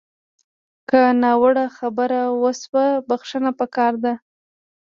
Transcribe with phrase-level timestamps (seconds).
[0.89, 4.13] که ناوړه خبره وشوه، بښنه پکار ده